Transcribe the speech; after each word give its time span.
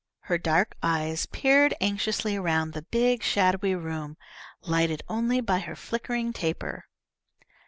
Her 0.21 0.39
dark 0.39 0.75
eyes 0.81 1.27
peered 1.27 1.75
anxiously 1.79 2.35
around 2.35 2.71
the 2.73 2.81
big 2.81 3.21
shadowy 3.21 3.75
room, 3.75 4.17
lighted 4.61 5.03
only 5.07 5.41
by 5.41 5.59
her 5.59 5.75
flickering 5.75 6.33
taper. 6.33 6.87